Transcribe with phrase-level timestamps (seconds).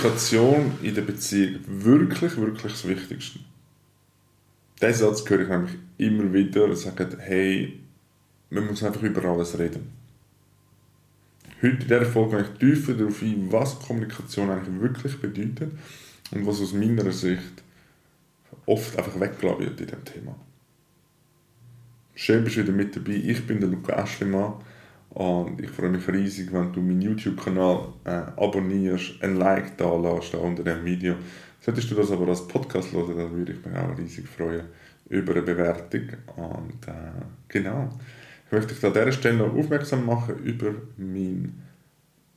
[0.00, 3.40] Kommunikation in der Beziehung wirklich, wirklich das Wichtigste?
[4.80, 7.78] Diesen Satz höre ich nämlich immer wieder und sage, hey,
[8.48, 9.92] man muss einfach über alles reden.
[11.60, 15.72] Heute in dieser Folge gehe ich tiefer darauf ein, was Kommunikation eigentlich wirklich bedeutet
[16.30, 17.62] und was aus meiner Sicht
[18.64, 20.36] oft einfach weggelassen wird in diesem Thema.
[22.14, 23.12] Schön, bist du wieder mit dabei.
[23.12, 24.54] Ich bin der Luca Aschlimann
[25.10, 30.34] und ich freue mich riesig, wenn du meinen YouTube-Kanal äh, abonnierst, ein Like da lässt
[30.34, 31.16] unter dem Video.
[31.60, 34.66] Solltest du das aber als Podcast hören, dann würde ich mich auch riesig freuen
[35.08, 36.02] über eine Bewertung.
[36.36, 37.90] Und äh, genau,
[38.46, 41.60] ich möchte dich an dieser Stelle noch aufmerksam machen über meinen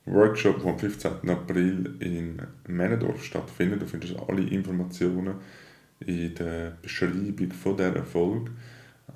[0.06, 1.30] Workshop, der am 15.
[1.30, 3.82] April in Männendorf stattfindet.
[3.82, 5.36] Du findest alle Informationen
[6.00, 8.50] in der Beschreibung von dieser Folge.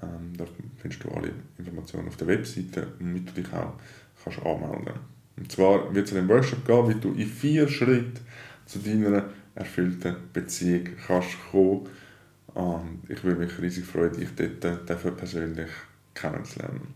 [0.02, 0.44] Ähm, da
[0.76, 3.74] findest du alle Informationen auf der Webseite, damit du dich auch
[4.22, 4.94] kannst anmelden
[5.36, 8.20] Und zwar wird es in einem Workshop gehen, wie du in vier Schritten
[8.66, 9.24] zu deiner
[9.54, 11.88] erfüllten Beziehung kannst kommen.
[12.54, 14.28] Und ich würde mich riesig freuen, dich
[14.60, 15.70] dort dafür persönlich
[16.14, 16.94] kennenzulernen.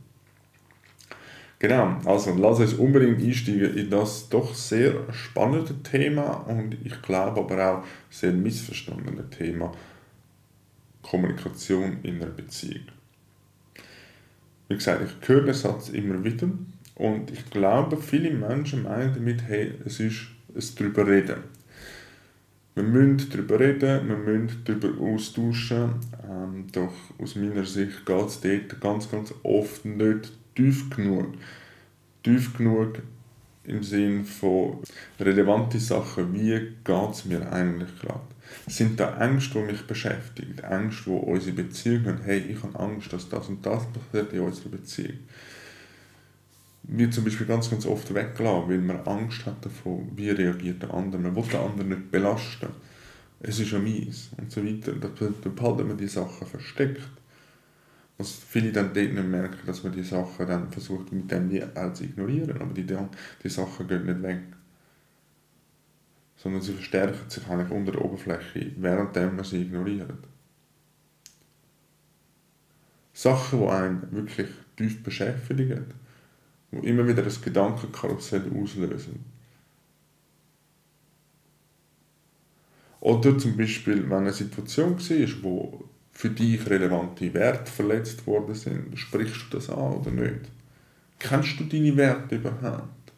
[1.63, 7.41] Genau, also lass uns unbedingt einsteigen in das doch sehr spannende Thema und ich glaube
[7.41, 9.71] aber auch sehr missverstandene Thema
[11.03, 12.87] Kommunikation in einer Beziehung.
[14.69, 16.49] Wie gesagt, ich höre den Satz immer wieder
[16.95, 21.45] und ich glaube, viele Menschen meinen damit, hey, es ist es darüber reden.
[22.75, 25.95] Wir müssen darüber reden, wir müssen darüber austauschen,
[26.29, 31.35] ähm, doch aus meiner Sicht geht es dort ganz, ganz oft nicht tief genug.
[32.23, 33.03] Tief genug
[33.65, 34.79] im Sinn von
[35.21, 36.51] relevanten Sachen, wie
[36.85, 38.21] geht es mir eigentlich gerade?
[38.67, 40.59] Sind da Ängste, die mich beschäftigen?
[40.59, 42.23] Ängste, die unsere Beziehung haben?
[42.25, 45.19] Hey, ich habe Angst, dass das und das passiert in unserer Beziehung.
[46.85, 50.93] Wird zum Beispiel ganz, ganz oft weggelassen, weil man Angst hat davon, wie reagiert der
[50.93, 51.23] andere.
[51.23, 52.69] Man will den anderen nicht belasten.
[53.41, 54.93] Es ist ja mies und so weiter.
[54.93, 55.09] Da
[55.49, 57.03] behalten wir die Sachen versteckt.
[58.19, 62.05] Was viele dann dort merken, dass man die Sachen dann versucht, mit dem auch zu
[62.05, 62.61] ignorieren.
[62.61, 64.43] Aber die, die Sachen gehen nicht weg
[66.43, 70.11] sondern sie verstärken sich eigentlich unter der Oberfläche, während man sie ignoriert.
[73.13, 75.85] Sachen, die einen wirklich tief beschäftigen,
[76.73, 79.25] die immer wieder das Gedankenkarussell auslösen.
[82.99, 88.99] Oder zum Beispiel, wenn eine Situation war, wo für dich relevante Werte verletzt worden sind,
[88.99, 90.51] sprichst du das an oder nicht?
[91.19, 93.13] Kennst du deine Werte überhaupt?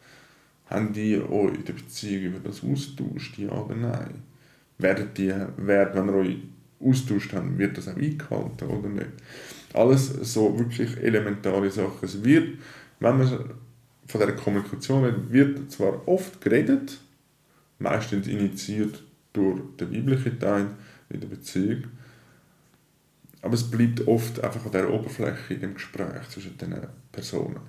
[0.70, 4.22] Habt ihr euch in der Beziehung über das austauscht, ja oder nein?
[4.78, 6.36] Werden die Werte, wenn ihr euch
[6.80, 9.10] austauscht habt, wird das auch eingehalten oder nicht?
[9.72, 11.98] Alles so wirklich elementare Sachen.
[12.02, 12.58] Es wird,
[13.00, 13.50] wenn man
[14.06, 16.98] von der Kommunikation redet, wird zwar oft geredet,
[17.78, 20.66] meistens initiiert durch den biblischen Teil
[21.10, 21.84] in der Beziehung,
[23.44, 26.74] aber es bleibt oft einfach an der Oberfläche in dem Gespräch zwischen den
[27.12, 27.60] Personen.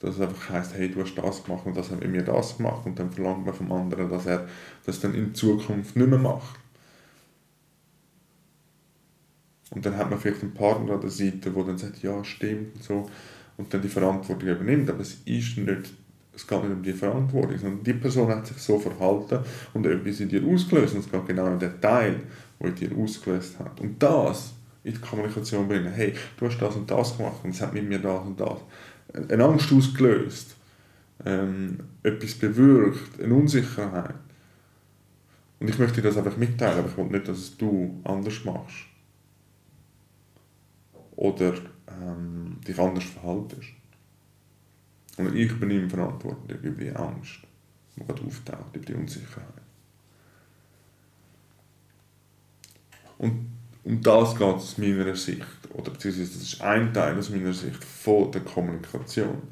[0.00, 2.84] Dass es einfach heisst, hey, du hast das gemacht und das haben wir das gemacht
[2.84, 4.48] und dann verlangt man vom anderen, dass er
[4.84, 6.58] das dann in Zukunft nicht mehr macht.
[9.70, 12.74] Und dann hat man vielleicht einen Partner an der Seite, der dann sagt, ja, stimmt
[12.74, 13.10] und so,
[13.58, 14.90] und dann die Verantwortung übernimmt.
[14.90, 15.94] Aber es ist nicht,
[16.34, 19.38] es geht nicht um die Verantwortung, sondern die Person hat sich so verhalten
[19.74, 20.94] und etwas in dir ausgelöst.
[20.94, 22.16] Und es geht genau um den Teil,
[22.58, 23.80] der in dir ausgelöst hat.
[23.80, 24.54] Und das
[24.84, 25.92] in die Kommunikation bringen.
[25.92, 28.58] Hey, du hast das und das gemacht und es hat mit mir das und das
[29.30, 30.56] eine Angst ausgelöst,
[31.24, 34.14] ähm, etwas bewirkt, eine Unsicherheit.
[35.60, 38.44] Und ich möchte dir das einfach mitteilen, aber ich will nicht, dass es du anders
[38.44, 38.86] machst.
[41.14, 41.54] Oder
[41.86, 43.68] ähm, dich anders verhaltest.
[45.18, 47.40] Und ich übernehme Verantwortung über die Angst,
[47.94, 49.46] die gerade auftaucht, über die Unsicherheit.
[53.18, 53.46] Und
[53.84, 57.82] um das geht aus meiner Sicht, oder beziehungsweise das ist ein Teil aus meiner Sicht
[57.82, 59.42] von der Kommunikation.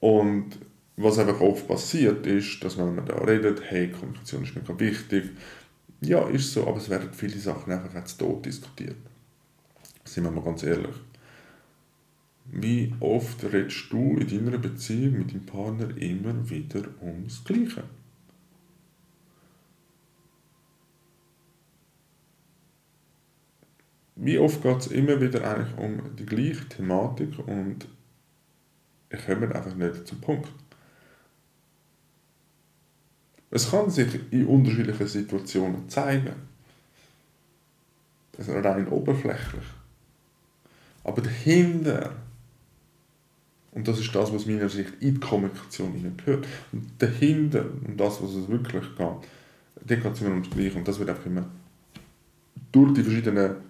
[0.00, 0.58] Und
[0.96, 5.30] was einfach oft passiert ist, dass wenn man da redet, hey, Kommunikation ist mir wichtig,
[6.00, 8.96] ja, ist so, aber es werden viele Sachen einfach als tot diskutiert.
[10.04, 10.94] Sind wir mal ganz ehrlich.
[12.50, 17.82] Wie oft redest du in deiner Beziehung mit deinem Partner immer wieder ums Gleiche?
[24.28, 27.88] Wie oft geht es immer wieder eigentlich um die gleiche Thematik und
[29.08, 30.50] ich komme einfach nicht zum Punkt.
[33.50, 36.34] Es kann sich in unterschiedlichen Situationen zeigen.
[38.32, 39.64] Das ist rein oberflächlich.
[41.04, 42.12] Aber dahinter
[43.72, 46.46] Und das ist das, was meiner Sicht in die Kommunikation gehört.
[46.72, 49.16] Und dahinter, um das, was es wirklich geht,
[49.86, 50.76] da geht es immer ums Gleiche.
[50.76, 51.46] Und das wird einfach immer
[52.72, 53.67] durch die verschiedenen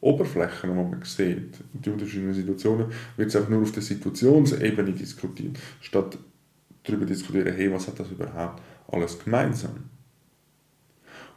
[0.00, 2.86] Oberflächen, die man sieht, die unterschiedlichen Situationen,
[3.16, 6.18] wird es einfach nur auf der Situationsebene diskutiert, statt
[6.82, 9.90] darüber diskutieren, hey, was hat das überhaupt alles gemeinsam.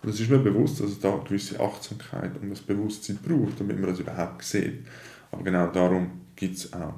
[0.01, 3.59] Und es ist mir bewusst, dass es da eine gewisse Achtsamkeit und das Bewusstsein braucht,
[3.59, 4.85] damit man das überhaupt sieht.
[5.31, 6.95] Aber genau darum gibt es auch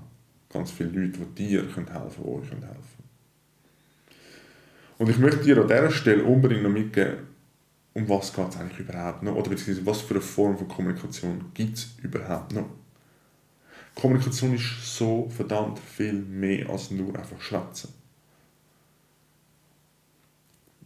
[0.52, 2.76] ganz viele Leute, die dir helfen können, die euch helfen können.
[4.98, 7.35] Und ich möchte dir an dieser Stelle unbedingt noch mitgeben,
[7.96, 9.36] um was geht es eigentlich überhaupt noch?
[9.36, 12.70] Oder beziehungsweise was für eine Form von Kommunikation gibt es überhaupt noch?
[13.96, 17.94] Kommunikation ist so verdammt viel mehr als nur einfach schwätzen.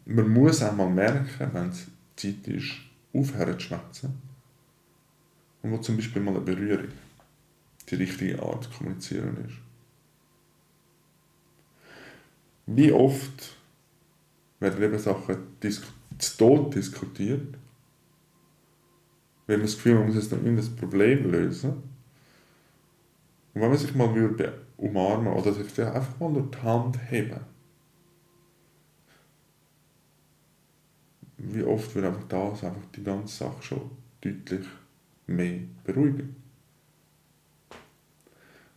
[0.05, 2.73] Man muss auch mal merken, wenn es Zeit ist,
[3.11, 4.21] aufhören zu schwätzen.
[5.63, 6.89] Und wo zum Beispiel mal eine Berührung
[7.89, 9.55] die richtige Art zu kommunizieren ist.
[12.67, 13.57] Wie oft
[14.59, 15.37] werden eben Sachen
[16.19, 17.57] zu Tod diskutiert,
[19.47, 21.71] wenn man das Gefühl hat, man muss jetzt noch irgendein Problem lösen.
[23.53, 27.39] Und wenn man sich mal würde umarmen oder sich einfach mal nur die Hand heben,
[31.37, 34.67] wie oft wird einfach das einfach die ganze Sache schon deutlich
[35.25, 36.35] mehr beruhigen.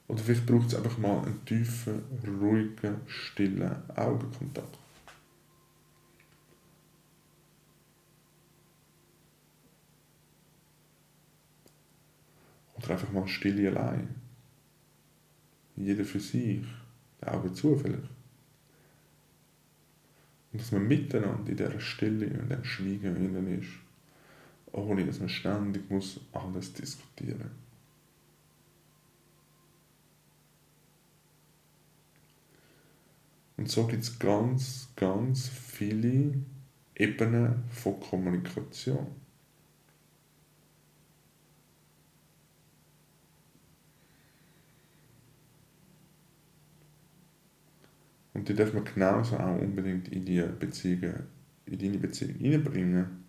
[0.09, 2.03] Oder vielleicht braucht es einfach mal einen tiefen,
[2.41, 4.79] ruhigen, stillen Augenkontakt.
[12.77, 14.09] Oder einfach mal still allein.
[15.77, 16.65] Jeder für sich,
[17.21, 18.11] die Augen zu vielleicht.
[20.53, 23.71] Und dass man miteinander in dieser Stille und dem Schweigen innen ist,
[24.73, 27.63] ohne dass man ständig muss alles diskutieren muss.
[33.57, 36.35] Und so gibt es ganz, ganz viele
[36.97, 39.22] Ebenen von Kommunikation.
[48.35, 51.27] Und die darf man genauso auch unbedingt in die Beziehungen,
[51.67, 53.25] in deine Beziehung hineinbringen.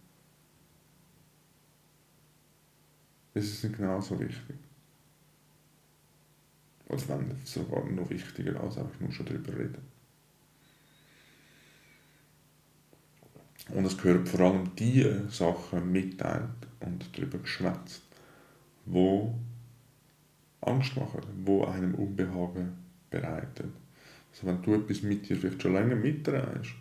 [3.33, 4.55] Das ist genauso wichtig.
[6.87, 9.93] Oder wenn sogar noch wichtiger als einfach nur schon darüber reden.
[13.69, 18.03] Und es gehört vor allem die Sachen mitteilt und darüber geschwätzt,
[18.85, 19.33] wo
[20.61, 22.73] Angst machen, wo einem Unbehagen
[23.09, 23.71] bereitet.
[24.33, 26.73] Also wenn du etwas mit dir vielleicht schon länger mitträgst,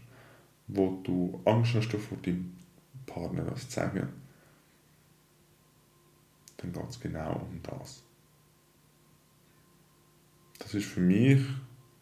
[0.69, 2.57] wo du Angst hast vor deinem
[3.05, 4.09] Partner das zu sagen,
[6.57, 8.03] dann geht es genau um das.
[10.59, 11.43] Das ist für mich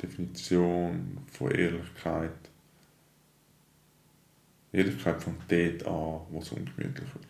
[0.01, 2.51] die Definition von Ehrlichkeit
[4.73, 7.27] Ehrlichkeit von dort an, wo es ungemütlich wird.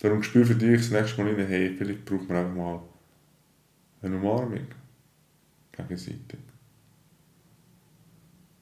[0.00, 2.82] Darum spür für dich das nächste Mal rein, hey, vielleicht braucht man einfach mal
[4.02, 4.66] eine Umarmung
[5.72, 6.40] gegenseitig.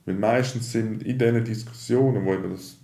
[0.04, 2.76] Weil meistens sind in diesen Diskussionen, wo eben das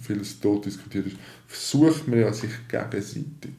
[0.00, 3.54] vieles tot diskutiert ist, versucht man ja sich gegenseitig.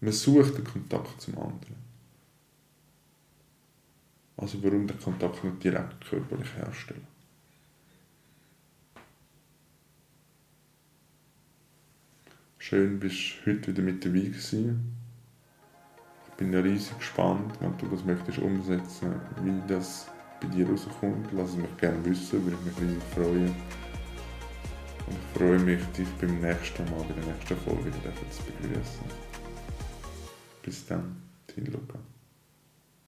[0.00, 1.76] Man sucht den Kontakt zum anderen.
[4.36, 7.06] Also warum den Kontakt nicht direkt körperlich herstellen?
[12.58, 15.03] Schön, bist du heute wieder mit dabei gewesen.
[16.44, 20.08] Bin riesig gespannt, wenn du das möchtest umsetzen, wie das
[20.42, 21.28] bei dir rauskommt.
[21.32, 23.54] Lass es mich gerne wissen, würde ich mich riesig freuen.
[25.06, 29.06] Und ich freue mich, dich beim nächsten Mal, bei der nächsten Folge wieder zu begrüßen.
[30.62, 31.98] Bis dann, dein Luca.